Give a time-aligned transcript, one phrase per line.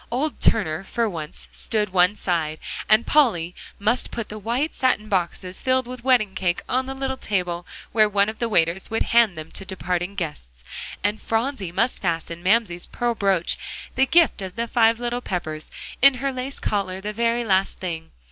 [0.09, 2.57] Old Turner for once stood one side.
[2.89, 7.17] And Polly must put the white satin boxes filled with wedding cake on the little
[7.17, 10.63] table where one of the waiters would hand them to departing guests.
[11.03, 13.59] And Phronsie must fasten Mamsie's pearl broach
[13.93, 15.69] the gift of the five little Peppers
[16.01, 18.09] in her lace collar the very last thing.